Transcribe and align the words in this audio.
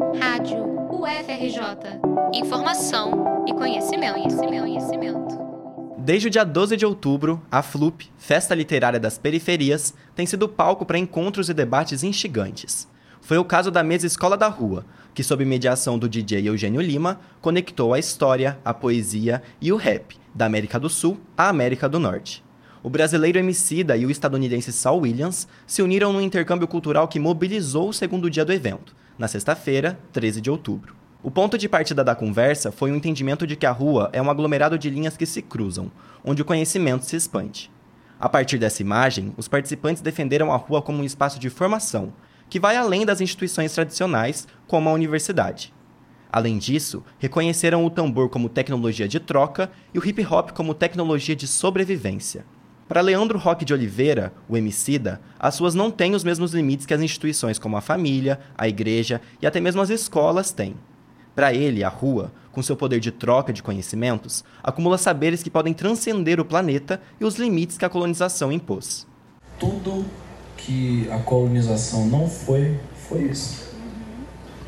Rádio 0.00 0.64
UFRJ. 0.90 2.00
Informação 2.32 3.44
e 3.46 3.52
conhecimento, 3.52 4.14
conhecimento, 4.14 4.62
conhecimento. 4.62 5.38
Desde 5.98 6.28
o 6.28 6.30
dia 6.30 6.42
12 6.42 6.74
de 6.78 6.86
outubro, 6.86 7.42
a 7.52 7.62
FLUP, 7.62 8.10
Festa 8.16 8.54
Literária 8.54 8.98
das 8.98 9.18
Periferias, 9.18 9.92
tem 10.14 10.24
sido 10.24 10.48
palco 10.48 10.86
para 10.86 10.96
encontros 10.96 11.50
e 11.50 11.54
debates 11.54 12.02
instigantes. 12.02 12.88
Foi 13.20 13.36
o 13.36 13.44
caso 13.44 13.70
da 13.70 13.82
mesa 13.82 14.06
Escola 14.06 14.38
da 14.38 14.48
Rua, 14.48 14.86
que, 15.12 15.22
sob 15.22 15.44
mediação 15.44 15.98
do 15.98 16.08
DJ 16.08 16.48
Eugênio 16.48 16.80
Lima, 16.80 17.20
conectou 17.42 17.92
a 17.92 17.98
história, 17.98 18.58
a 18.64 18.72
poesia 18.72 19.42
e 19.60 19.70
o 19.70 19.76
rap 19.76 20.16
da 20.34 20.46
América 20.46 20.80
do 20.80 20.88
Sul 20.88 21.20
à 21.36 21.50
América 21.50 21.86
do 21.86 22.00
Norte. 22.00 22.42
O 22.82 22.88
brasileiro 22.88 23.38
Emicida 23.38 23.98
e 23.98 24.06
o 24.06 24.10
estadunidense 24.10 24.72
Saul 24.72 25.02
Williams 25.02 25.46
se 25.66 25.82
uniram 25.82 26.10
num 26.10 26.22
intercâmbio 26.22 26.66
cultural 26.66 27.06
que 27.06 27.20
mobilizou 27.20 27.90
o 27.90 27.92
segundo 27.92 28.30
dia 28.30 28.46
do 28.46 28.54
evento, 28.54 28.96
na 29.20 29.28
sexta-feira, 29.28 30.00
13 30.14 30.40
de 30.40 30.50
outubro. 30.50 30.96
O 31.22 31.30
ponto 31.30 31.58
de 31.58 31.68
partida 31.68 32.02
da 32.02 32.14
conversa 32.14 32.72
foi 32.72 32.90
o 32.90 32.96
entendimento 32.96 33.46
de 33.46 33.54
que 33.54 33.66
a 33.66 33.70
rua 33.70 34.08
é 34.14 34.22
um 34.22 34.30
aglomerado 34.30 34.78
de 34.78 34.88
linhas 34.88 35.14
que 35.14 35.26
se 35.26 35.42
cruzam, 35.42 35.92
onde 36.24 36.40
o 36.40 36.44
conhecimento 36.44 37.04
se 37.04 37.16
expande. 37.16 37.70
A 38.18 38.30
partir 38.30 38.56
dessa 38.56 38.80
imagem, 38.80 39.34
os 39.36 39.46
participantes 39.46 40.00
defenderam 40.00 40.50
a 40.50 40.56
rua 40.56 40.80
como 40.80 41.02
um 41.02 41.04
espaço 41.04 41.38
de 41.38 41.50
formação, 41.50 42.14
que 42.48 42.58
vai 42.58 42.78
além 42.78 43.04
das 43.04 43.20
instituições 43.20 43.74
tradicionais, 43.74 44.48
como 44.66 44.88
a 44.88 44.92
universidade. 44.94 45.70
Além 46.32 46.56
disso, 46.56 47.04
reconheceram 47.18 47.84
o 47.84 47.90
tambor 47.90 48.30
como 48.30 48.48
tecnologia 48.48 49.06
de 49.06 49.20
troca 49.20 49.70
e 49.92 49.98
o 49.98 50.06
hip 50.06 50.24
hop 50.24 50.52
como 50.52 50.72
tecnologia 50.72 51.36
de 51.36 51.46
sobrevivência. 51.46 52.46
Para 52.90 53.02
Leandro 53.02 53.38
Roque 53.38 53.64
de 53.64 53.72
Oliveira, 53.72 54.32
o 54.48 54.56
Emicida, 54.56 55.20
as 55.38 55.54
suas 55.54 55.76
não 55.76 55.92
têm 55.92 56.16
os 56.16 56.24
mesmos 56.24 56.52
limites 56.52 56.84
que 56.84 56.92
as 56.92 57.00
instituições 57.00 57.56
como 57.56 57.76
a 57.76 57.80
família, 57.80 58.40
a 58.58 58.66
igreja 58.66 59.20
e 59.40 59.46
até 59.46 59.60
mesmo 59.60 59.80
as 59.80 59.90
escolas 59.90 60.50
têm. 60.50 60.74
Para 61.32 61.54
ele, 61.54 61.84
a 61.84 61.88
rua, 61.88 62.32
com 62.50 62.60
seu 62.60 62.74
poder 62.74 62.98
de 62.98 63.12
troca 63.12 63.52
de 63.52 63.62
conhecimentos, 63.62 64.42
acumula 64.60 64.98
saberes 64.98 65.40
que 65.40 65.48
podem 65.48 65.72
transcender 65.72 66.40
o 66.40 66.44
planeta 66.44 67.00
e 67.20 67.24
os 67.24 67.36
limites 67.36 67.78
que 67.78 67.84
a 67.84 67.88
colonização 67.88 68.50
impôs. 68.50 69.06
Tudo 69.56 70.04
que 70.56 71.08
a 71.12 71.20
colonização 71.20 72.08
não 72.08 72.28
foi, 72.28 72.76
foi 73.08 73.22
isso. 73.22 73.72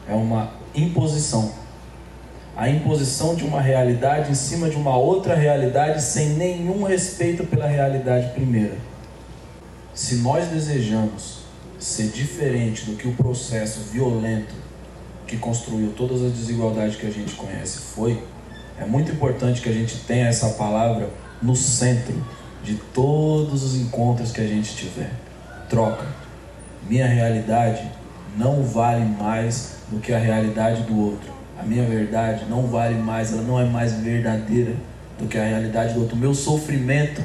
É 0.07 0.15
uma 0.15 0.49
imposição. 0.77 1.53
A 2.57 2.69
imposição 2.69 3.35
de 3.35 3.45
uma 3.45 3.61
realidade 3.61 4.31
em 4.31 4.35
cima 4.35 4.69
de 4.69 4.77
uma 4.77 4.97
outra 4.97 5.35
realidade 5.35 6.03
sem 6.03 6.31
nenhum 6.31 6.83
respeito 6.83 7.45
pela 7.45 7.67
realidade 7.67 8.29
primeira. 8.35 8.77
Se 9.95 10.17
nós 10.17 10.49
desejamos 10.49 11.39
ser 11.79 12.09
diferente 12.09 12.85
do 12.85 12.97
que 12.97 13.09
o 13.09 13.15
processo 13.15 13.81
violento 13.91 14.55
que 15.27 15.39
construiu 15.39 15.93
todas 15.97 16.23
as 16.23 16.33
desigualdades 16.33 16.97
que 16.97 17.07
a 17.07 17.11
gente 17.11 17.35
conhece 17.35 17.79
foi, 17.79 18.23
é 18.79 18.85
muito 18.85 19.11
importante 19.13 19.63
que 19.63 19.69
a 19.69 19.73
gente 19.73 20.01
tenha 20.01 20.29
essa 20.29 20.51
palavra 20.51 21.09
no 21.41 21.57
centro 21.57 22.15
de 22.63 22.75
todos 22.75 23.65
os 23.65 23.75
encontros 23.75 24.31
que 24.31 24.41
a 24.41 24.47
gente 24.47 24.77
tiver. 24.77 25.11
Troca. 25.69 26.07
Minha 26.89 27.07
realidade 27.07 27.91
não 28.37 28.63
vale 28.63 29.05
mais 29.05 29.77
do 29.89 30.01
que 30.01 30.13
a 30.13 30.19
realidade 30.19 30.83
do 30.83 30.99
outro. 30.99 31.42
A 31.63 31.65
minha 31.65 31.85
verdade 31.85 32.45
não 32.51 32.67
vale 32.67 32.97
mais, 32.97 33.33
ela 33.33 33.43
não 33.43 33.57
é 33.57 33.65
mais 33.65 33.93
verdadeira 33.93 34.75
do 35.17 35.29
que 35.29 35.39
a 35.39 35.45
realidade 35.45 35.95
do 35.95 36.01
outro. 36.01 36.17
O 36.17 36.19
meu 36.19 36.35
sofrimento, 36.35 37.23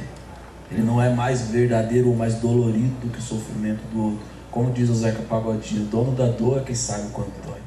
ele 0.71 0.83
não 0.83 1.01
é 1.01 1.09
mais 1.09 1.49
verdadeiro 1.49 2.09
ou 2.09 2.15
mais 2.15 2.35
dolorido 2.35 2.93
do 3.01 3.11
que 3.11 3.17
o 3.17 3.21
sofrimento 3.21 3.81
do 3.91 3.99
outro. 3.99 4.19
Como 4.51 4.71
diz 4.71 4.91
o 4.91 4.93
Zeca 4.93 5.23
Pagodinho, 5.23 5.81
o 5.81 5.85
dono 5.85 6.11
da 6.11 6.27
dor 6.27 6.59
é 6.59 6.61
quem 6.61 6.75
sabe 6.75 7.09
quanto 7.09 7.31
dói. 7.43 7.57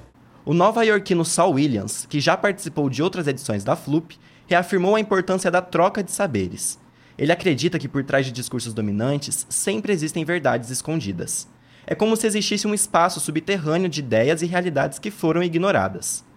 O 0.44 0.54
nova-iorquino 0.54 1.24
Saul 1.24 1.54
Williams, 1.54 2.06
que 2.08 2.20
já 2.20 2.36
participou 2.36 2.88
de 2.88 3.02
outras 3.02 3.26
edições 3.26 3.64
da 3.64 3.74
FLUP, 3.74 4.16
reafirmou 4.46 4.94
a 4.94 5.00
importância 5.00 5.50
da 5.50 5.60
troca 5.60 6.04
de 6.04 6.12
saberes. 6.12 6.78
Ele 7.18 7.32
acredita 7.32 7.80
que 7.80 7.88
por 7.88 8.04
trás 8.04 8.24
de 8.26 8.30
discursos 8.30 8.72
dominantes 8.72 9.44
sempre 9.50 9.92
existem 9.92 10.24
verdades 10.24 10.70
escondidas. 10.70 11.48
É 11.84 11.96
como 11.96 12.16
se 12.16 12.28
existisse 12.28 12.68
um 12.68 12.74
espaço 12.74 13.18
subterrâneo 13.18 13.88
de 13.88 13.98
ideias 13.98 14.40
e 14.40 14.46
realidades 14.46 15.00
que 15.00 15.10
foram 15.10 15.42
ignoradas. 15.42 16.29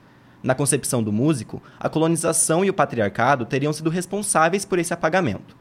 Na 0.44 0.54
concepção 0.54 1.02
do 1.02 1.12
músico, 1.12 1.64
a 1.80 1.88
colonização 1.88 2.66
e 2.66 2.70
o 2.70 2.74
patriarcado 2.74 3.46
teriam 3.46 3.72
sido 3.72 3.90
responsáveis 3.90 4.66
por 4.66 4.78
esse 4.78 4.94
apagamento. 4.94 5.56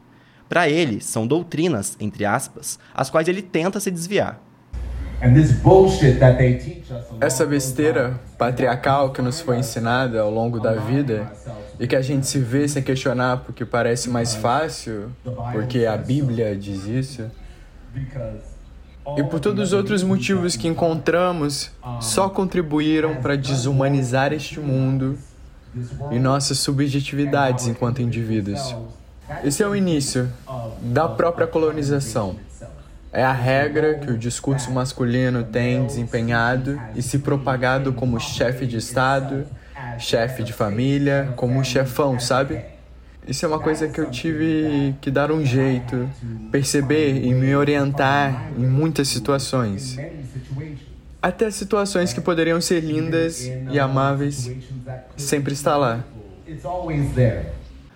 Para 0.49 0.67
ele, 0.67 0.99
são 0.99 1.25
doutrinas, 1.25 1.95
entre 1.99 2.25
aspas, 2.25 2.77
as 2.93 3.09
quais 3.09 3.29
ele 3.29 3.41
tenta 3.41 3.79
se 3.79 3.89
desviar. 3.89 4.41
Essa 7.21 7.45
besteira 7.45 8.19
patriarcal 8.37 9.13
que 9.13 9.21
nos 9.21 9.39
foi 9.39 9.57
ensinada 9.57 10.19
ao 10.19 10.29
longo 10.29 10.59
da 10.59 10.73
vida 10.73 11.31
e 11.79 11.87
que 11.87 11.95
a 11.95 12.01
gente 12.01 12.27
se 12.27 12.39
vê 12.39 12.67
sem 12.67 12.83
questionar 12.83 13.37
porque 13.37 13.63
parece 13.63 14.09
mais 14.09 14.35
fácil, 14.35 15.11
porque 15.53 15.85
a 15.85 15.95
Bíblia 15.95 16.57
diz 16.57 16.85
isso, 16.85 17.31
e 19.17 19.23
por 19.23 19.39
todos 19.39 19.69
os 19.69 19.73
outros 19.73 20.03
motivos 20.03 20.55
que 20.55 20.67
encontramos, 20.67 21.71
só 21.99 22.29
contribuíram 22.29 23.15
para 23.15 23.35
desumanizar 23.35 24.31
este 24.31 24.59
mundo 24.59 25.17
e 26.11 26.19
nossas 26.19 26.59
subjetividades 26.59 27.67
enquanto 27.67 28.01
indivíduos. 28.01 28.75
Esse 29.43 29.63
é 29.63 29.67
o 29.67 29.75
início 29.75 30.31
da 30.81 31.07
própria 31.07 31.47
colonização. 31.47 32.35
É 33.11 33.23
a 33.23 33.31
regra 33.31 33.99
que 33.99 34.11
o 34.11 34.17
discurso 34.17 34.71
masculino 34.71 35.43
tem 35.43 35.85
desempenhado 35.85 36.81
e 36.95 37.01
se 37.01 37.19
propagado 37.19 37.93
como 37.93 38.19
chefe 38.19 38.65
de 38.65 38.77
Estado, 38.77 39.45
chefe 39.99 40.43
de 40.43 40.51
família, 40.51 41.33
como 41.35 41.63
chefão, 41.63 42.19
sabe? 42.19 42.72
Isso 43.27 43.45
é 43.45 43.47
uma 43.47 43.59
coisa 43.59 43.87
que 43.87 43.99
eu 43.99 44.11
tive 44.11 44.95
que 44.99 45.09
dar 45.09 45.31
um 45.31 45.45
jeito, 45.45 46.09
perceber 46.51 47.23
e 47.23 47.33
me 47.33 47.55
orientar 47.55 48.51
em 48.57 48.65
muitas 48.65 49.07
situações. 49.07 49.97
Até 51.21 51.49
situações 51.49 52.11
que 52.11 52.19
poderiam 52.19 52.59
ser 52.59 52.81
lindas 52.81 53.49
e 53.71 53.79
amáveis, 53.79 54.51
sempre 55.15 55.53
está 55.53 55.77
lá. 55.77 56.03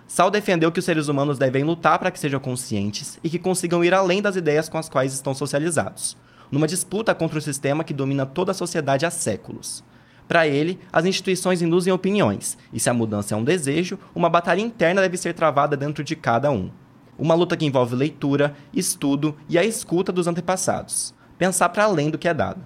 Sal 0.07 0.31
defendeu 0.31 0.71
que 0.71 0.79
os 0.79 0.85
seres 0.85 1.09
humanos 1.09 1.37
devem 1.37 1.65
lutar 1.65 1.99
para 1.99 2.09
que 2.09 2.19
sejam 2.19 2.39
conscientes 2.39 3.19
e 3.21 3.29
que 3.29 3.37
consigam 3.37 3.83
ir 3.83 3.93
além 3.93 4.21
das 4.21 4.37
ideias 4.37 4.69
com 4.69 4.77
as 4.77 4.87
quais 4.87 5.13
estão 5.13 5.33
socializados, 5.33 6.15
numa 6.49 6.65
disputa 6.65 7.13
contra 7.13 7.37
o 7.37 7.41
sistema 7.41 7.83
que 7.83 7.93
domina 7.93 8.25
toda 8.25 8.51
a 8.51 8.55
sociedade 8.55 9.05
há 9.05 9.11
séculos. 9.11 9.83
Para 10.27 10.47
ele, 10.47 10.79
as 10.91 11.05
instituições 11.05 11.61
induzem 11.61 11.93
opiniões, 11.93 12.57
e 12.73 12.79
se 12.79 12.89
a 12.89 12.93
mudança 12.93 13.33
é 13.33 13.37
um 13.37 13.43
desejo, 13.43 13.97
uma 14.13 14.29
batalha 14.29 14.59
interna 14.59 15.01
deve 15.01 15.17
ser 15.17 15.33
travada 15.33 15.77
dentro 15.77 16.03
de 16.03 16.15
cada 16.15 16.51
um. 16.51 16.69
Uma 17.17 17.33
luta 17.33 17.55
que 17.55 17.65
envolve 17.65 17.95
leitura, 17.95 18.53
estudo 18.73 19.35
e 19.47 19.57
a 19.57 19.63
escuta 19.63 20.11
dos 20.11 20.27
antepassados. 20.27 21.15
Pensar 21.37 21.69
para 21.69 21.85
além 21.85 22.09
do 22.09 22.17
que 22.17 22.27
é 22.27 22.33
dado. 22.33 22.61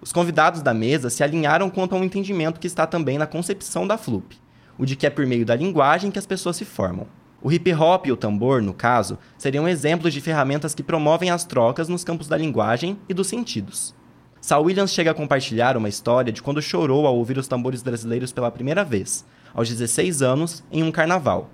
Os 0.00 0.12
convidados 0.12 0.62
da 0.62 0.74
mesa 0.74 1.10
se 1.10 1.24
alinharam 1.24 1.70
quanto 1.70 1.94
a 1.94 1.98
um 1.98 2.04
entendimento 2.04 2.60
que 2.60 2.66
está 2.66 2.86
também 2.86 3.18
na 3.18 3.26
concepção 3.26 3.86
da 3.86 3.98
FLUP, 3.98 4.36
o 4.78 4.84
de 4.84 4.94
que 4.94 5.06
é 5.06 5.10
por 5.10 5.26
meio 5.26 5.44
da 5.44 5.56
linguagem 5.56 6.10
que 6.10 6.18
as 6.18 6.26
pessoas 6.26 6.56
se 6.56 6.64
formam. 6.64 7.06
O 7.40 7.50
hip 7.50 7.72
hop 7.72 8.06
e 8.06 8.12
o 8.12 8.16
tambor, 8.16 8.60
no 8.60 8.74
caso, 8.74 9.18
seriam 9.36 9.68
exemplos 9.68 10.12
de 10.12 10.20
ferramentas 10.20 10.74
que 10.74 10.82
promovem 10.82 11.30
as 11.30 11.44
trocas 11.44 11.88
nos 11.88 12.04
campos 12.04 12.28
da 12.28 12.36
linguagem 12.36 12.98
e 13.08 13.14
dos 13.14 13.28
sentidos. 13.28 13.94
Sal 14.40 14.62
Williams 14.62 14.92
chega 14.92 15.10
a 15.10 15.14
compartilhar 15.14 15.76
uma 15.76 15.88
história 15.88 16.32
de 16.32 16.42
quando 16.42 16.62
chorou 16.62 17.06
ao 17.06 17.16
ouvir 17.16 17.38
os 17.38 17.48
tambores 17.48 17.82
brasileiros 17.82 18.32
pela 18.32 18.50
primeira 18.50 18.84
vez, 18.84 19.26
aos 19.52 19.68
16 19.68 20.22
anos, 20.22 20.62
em 20.70 20.82
um 20.82 20.92
carnaval. 20.92 21.50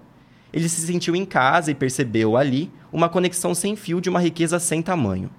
Ele 0.52 0.68
se 0.68 0.86
sentiu 0.86 1.16
em 1.16 1.24
casa 1.24 1.70
e 1.70 1.74
percebeu 1.74 2.36
ali 2.36 2.70
uma 2.92 3.08
conexão 3.08 3.54
sem 3.54 3.74
fio 3.74 4.00
de 4.00 4.10
uma 4.10 4.20
riqueza 4.20 4.58
sem 4.58 4.82
tamanho. 4.82 5.30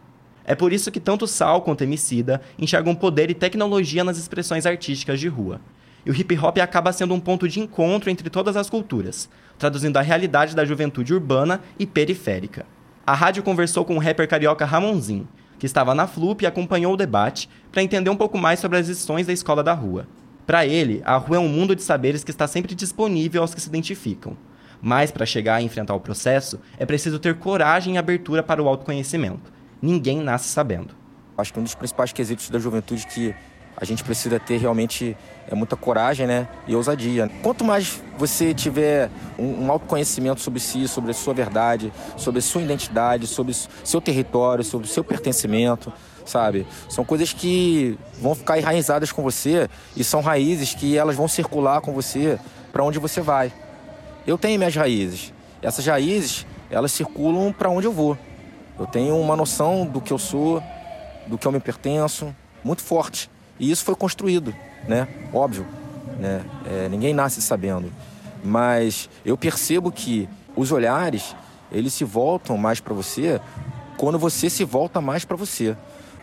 É 0.43 0.55
por 0.55 0.73
isso 0.73 0.91
que 0.91 0.99
tanto 0.99 1.27
Sal 1.27 1.61
quanto 1.61 1.83
Emicida 1.83 2.41
enxergam 2.57 2.95
poder 2.95 3.29
e 3.29 3.35
tecnologia 3.35 4.03
nas 4.03 4.17
expressões 4.17 4.65
artísticas 4.65 5.19
de 5.19 5.27
rua, 5.27 5.61
e 6.05 6.11
o 6.11 6.15
hip 6.15 6.37
hop 6.37 6.57
acaba 6.59 6.91
sendo 6.91 7.13
um 7.13 7.19
ponto 7.19 7.47
de 7.47 7.59
encontro 7.59 8.09
entre 8.09 8.29
todas 8.29 8.55
as 8.55 8.69
culturas, 8.69 9.29
traduzindo 9.57 9.97
a 9.97 10.01
realidade 10.01 10.55
da 10.55 10.65
juventude 10.65 11.13
urbana 11.13 11.61
e 11.79 11.85
periférica. 11.85 12.65
A 13.07 13.13
rádio 13.13 13.43
conversou 13.43 13.85
com 13.85 13.95
o 13.95 13.99
rapper 13.99 14.27
carioca 14.27 14.65
Ramonzinho, 14.65 15.27
que 15.65 15.67
estava 15.67 15.95
na 15.95 16.05
FLUP 16.05 16.43
e 16.43 16.45
acompanhou 16.45 16.93
o 16.93 16.97
debate 16.97 17.49
para 17.71 17.81
entender 17.81 18.11
um 18.11 18.15
pouco 18.15 18.37
mais 18.37 18.59
sobre 18.59 18.77
as 18.77 18.87
lições 18.87 19.25
da 19.25 19.33
escola 19.33 19.63
da 19.63 19.73
rua. 19.73 20.07
Para 20.45 20.63
ele, 20.63 21.01
a 21.03 21.17
rua 21.17 21.37
é 21.37 21.39
um 21.39 21.49
mundo 21.49 21.75
de 21.75 21.81
saberes 21.81 22.23
que 22.23 22.29
está 22.29 22.45
sempre 22.45 22.75
disponível 22.75 23.41
aos 23.41 23.55
que 23.55 23.59
se 23.59 23.67
identificam. 23.67 24.37
Mas 24.79 25.09
para 25.09 25.25
chegar 25.25 25.55
a 25.55 25.61
enfrentar 25.63 25.95
o 25.95 25.99
processo, 25.99 26.59
é 26.77 26.85
preciso 26.85 27.17
ter 27.17 27.39
coragem 27.39 27.95
e 27.95 27.97
abertura 27.97 28.43
para 28.43 28.61
o 28.61 28.67
autoconhecimento. 28.67 29.51
Ninguém 29.81 30.21
nasce 30.21 30.49
sabendo. 30.49 30.93
Acho 31.35 31.51
que 31.51 31.59
um 31.59 31.63
dos 31.63 31.73
principais 31.73 32.13
quesitos 32.13 32.47
da 32.51 32.59
juventude 32.59 33.07
que 33.07 33.33
a 33.77 33.83
gente 33.83 34.03
precisa 34.03 34.39
ter 34.39 34.57
realmente 34.57 35.17
é, 35.47 35.55
muita 35.55 35.75
coragem 35.75 36.25
né, 36.25 36.47
e 36.67 36.75
ousadia. 36.75 37.29
Quanto 37.43 37.63
mais 37.63 38.01
você 38.17 38.53
tiver 38.53 39.09
um, 39.37 39.65
um 39.65 39.71
autoconhecimento 39.71 40.41
sobre 40.41 40.59
si, 40.59 40.87
sobre 40.87 41.11
a 41.11 41.13
sua 41.13 41.33
verdade, 41.33 41.91
sobre 42.17 42.39
a 42.39 42.41
sua 42.41 42.61
identidade, 42.61 43.27
sobre 43.27 43.53
seu 43.83 43.99
território, 43.99 44.63
sobre 44.63 44.87
o 44.87 44.89
seu 44.89 45.03
pertencimento, 45.03 45.91
sabe? 46.25 46.65
São 46.89 47.03
coisas 47.03 47.33
que 47.33 47.97
vão 48.19 48.33
ficar 48.33 48.57
enraizadas 48.57 49.11
com 49.11 49.21
você 49.21 49.69
e 49.95 50.03
são 50.03 50.21
raízes 50.21 50.73
que 50.73 50.97
elas 50.97 51.15
vão 51.15 51.27
circular 51.27 51.81
com 51.81 51.93
você 51.93 52.39
para 52.71 52.83
onde 52.83 52.97
você 52.97 53.21
vai. 53.21 53.51
Eu 54.25 54.37
tenho 54.37 54.57
minhas 54.57 54.75
raízes. 54.75 55.33
Essas 55.61 55.85
raízes, 55.85 56.45
elas 56.69 56.91
circulam 56.91 57.51
para 57.51 57.69
onde 57.69 57.87
eu 57.87 57.91
vou. 57.91 58.17
Eu 58.77 58.85
tenho 58.85 59.17
uma 59.17 59.35
noção 59.35 59.85
do 59.85 60.01
que 60.01 60.11
eu 60.11 60.17
sou, 60.17 60.61
do 61.27 61.37
que 61.37 61.47
eu 61.47 61.51
me 61.51 61.59
pertenço, 61.59 62.35
muito 62.63 62.81
forte. 62.81 63.29
E 63.59 63.71
isso 63.71 63.83
foi 63.83 63.95
construído, 63.95 64.53
né? 64.87 65.07
Óbvio, 65.33 65.65
né? 66.19 66.43
É, 66.65 66.89
ninguém 66.89 67.13
nasce 67.13 67.41
sabendo. 67.41 67.91
Mas 68.43 69.09
eu 69.25 69.37
percebo 69.37 69.91
que 69.91 70.29
os 70.55 70.71
olhares, 70.71 71.35
eles 71.71 71.93
se 71.93 72.03
voltam 72.03 72.57
mais 72.57 72.79
para 72.79 72.93
você 72.93 73.41
quando 73.97 74.19
você 74.19 74.49
se 74.49 74.63
volta 74.63 75.01
mais 75.01 75.25
para 75.25 75.37
você. 75.37 75.75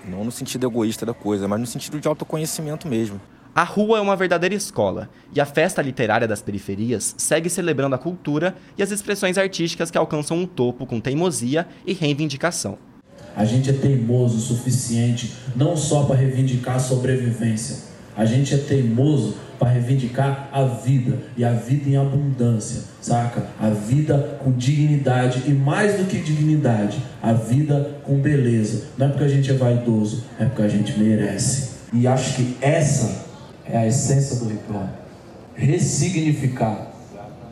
Não 0.05 0.25
no 0.25 0.32
sentido 0.32 0.67
egoísta 0.67 1.06
da 1.06 1.14
coisa, 1.14 1.49
mas 1.49 1.61
no 1.61 1.67
sentido 1.67 2.00
de 2.00 2.08
autoconhecimento 2.08 2.88
mesmo. 2.88 3.20
A 3.55 3.64
rua 3.64 3.99
é 3.99 4.00
uma 4.00 4.17
verdadeira 4.17 4.55
escola, 4.55 5.11
e 5.31 5.38
a 5.38 5.44
festa 5.44 5.82
literária 5.82 6.26
das 6.26 6.40
periferias 6.40 7.14
segue 7.19 7.50
celebrando 7.50 7.94
a 7.94 7.99
cultura 7.99 8.56
e 8.78 8.82
as 8.82 8.90
expressões 8.90 9.37
artísticas 9.37 9.90
que 9.90 9.99
alcançam 9.99 10.38
um 10.38 10.46
topo 10.46 10.87
com 10.87 10.99
teimosia 10.99 11.69
e 11.87 11.93
reivindicação. 11.93 12.78
A 13.37 13.44
gente 13.44 13.70
é 13.70 13.73
teimoso 13.73 14.37
o 14.37 14.40
suficiente 14.40 15.34
não 15.56 15.76
só 15.76 16.05
para 16.05 16.17
reivindicar 16.17 16.76
a 16.76 16.81
sobrevivência, 16.81 17.93
a 18.17 18.25
gente 18.26 18.55
é 18.55 18.58
teimoso 18.58 19.37
para 19.58 19.70
reivindicar 19.70 20.49
a 20.52 20.64
vida 20.64 21.19
e 21.37 21.44
a 21.44 21.52
vida 21.52 21.88
em 21.88 21.96
abundância, 21.96 22.82
saca? 23.00 23.46
A 23.61 23.70
vida 23.70 24.38
com 24.43 24.50
dignidade 24.52 25.44
e 25.46 25.50
mais 25.50 25.99
do 25.99 26.05
que 26.05 26.19
dignidade, 26.19 27.02
a 27.23 27.32
vida 27.32 27.99
com 28.05 28.17
beleza. 28.19 28.87
Não 28.99 29.06
é 29.06 29.08
porque 29.11 29.25
a 29.25 29.29
gente 29.29 29.50
é 29.50 29.55
vaidoso, 29.55 30.25
é 30.38 30.44
porque 30.44 30.62
a 30.62 30.69
gente 30.69 30.99
merece. 30.99 31.70
E 31.93 32.06
acho 32.06 32.35
que 32.37 32.56
essa 32.61 33.25
é 33.64 33.78
a 33.78 33.87
essência 33.87 34.37
do 34.37 34.46
hop. 34.46 34.88
Ressignificar 35.55 36.90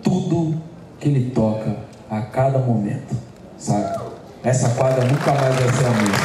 tudo 0.03 0.61
que 0.99 1.09
ele 1.09 1.31
toca 1.31 1.77
a 2.11 2.23
cada 2.23 2.59
momento, 2.59 3.17
saca? 3.57 4.10
Essa 4.43 4.71
quadra 4.71 5.05
nunca 5.05 5.35
mais 5.35 5.55
vai 5.55 5.69
ser 5.69 5.85
a 5.85 5.91
mesma. 5.91 6.17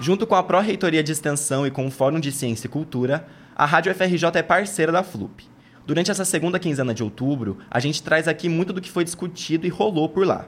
Junto 0.00 0.26
com 0.26 0.34
a 0.34 0.42
Pró-Reitoria 0.42 1.02
de 1.02 1.12
Extensão 1.12 1.64
e 1.64 1.70
com 1.70 1.86
o 1.86 1.90
Fórum 1.90 2.18
de 2.18 2.32
Ciência 2.32 2.66
e 2.66 2.70
Cultura, 2.70 3.24
a 3.54 3.64
Rádio 3.64 3.94
FRJ 3.94 4.24
é 4.34 4.42
parceira 4.42 4.90
da 4.90 5.04
FLUP. 5.04 5.44
Durante 5.86 6.10
essa 6.10 6.24
segunda 6.24 6.58
quinzena 6.58 6.92
de 6.92 7.04
outubro, 7.04 7.58
a 7.70 7.78
gente 7.78 8.02
traz 8.02 8.26
aqui 8.26 8.48
muito 8.48 8.72
do 8.72 8.80
que 8.80 8.90
foi 8.90 9.04
discutido 9.04 9.64
e 9.64 9.70
rolou 9.70 10.08
por 10.08 10.26
lá. 10.26 10.46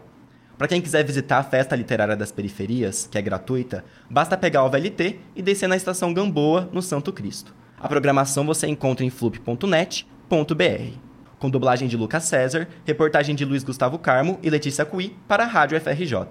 Para 0.59 0.67
quem 0.67 0.81
quiser 0.81 1.05
visitar 1.05 1.39
a 1.39 1.45
Festa 1.45 1.77
Literária 1.77 2.17
das 2.17 2.33
Periferias, 2.33 3.09
que 3.09 3.17
é 3.17 3.23
gratuita, 3.23 3.85
basta 4.11 4.37
pegar 4.37 4.65
o 4.65 4.71
VLT 4.71 5.21
e 5.37 5.43
descer 5.43 5.69
na 5.69 5.77
estação 5.77 6.13
Gamboa, 6.13 6.69
no 6.73 6.83
Santo 6.83 7.13
Cristo. 7.13 7.55
A 7.79 7.87
programação 7.87 8.45
você 8.45 8.67
encontra 8.67 9.05
em 9.05 9.11
flup.net.br. 9.11 11.12
Com 11.43 11.51
dublagem 11.51 11.89
de 11.89 11.97
Lucas 11.97 12.23
César, 12.23 12.69
reportagem 12.85 13.35
de 13.35 13.45
Luiz 13.45 13.65
Gustavo 13.65 13.99
Carmo 13.99 14.39
e 14.45 14.49
Letícia 14.49 14.85
Cui 14.85 15.17
para 15.27 15.43
a 15.43 15.47
Rádio 15.49 15.77
FRJ. 15.81 16.29